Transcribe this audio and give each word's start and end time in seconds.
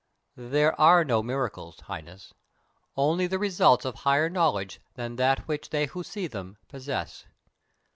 "There 0.35 0.73
are 0.81 1.05
no 1.05 1.21
miracles, 1.21 1.81
Highness: 1.81 2.33
only 2.97 3.27
the 3.27 3.37
results 3.37 3.85
of 3.85 3.97
higher 3.97 4.31
knowledge 4.31 4.81
than 4.95 5.15
that 5.17 5.47
which 5.47 5.69
they 5.69 5.85
who 5.85 6.03
see 6.03 6.25
them 6.25 6.57
possess. 6.67 7.27